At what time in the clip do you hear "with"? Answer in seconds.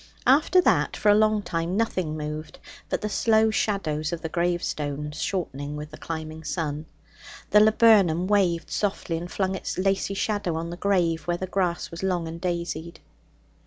5.75-5.91